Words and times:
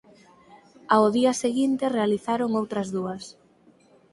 Ao 0.95 1.05
día 1.17 1.33
seguinte 1.43 1.85
realizaron 1.97 2.49
outras 2.61 2.87
dúas. 2.95 3.23